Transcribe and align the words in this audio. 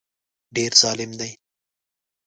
ډېر 0.55 0.71
ظالم 0.81 1.11
دی. 1.19 1.31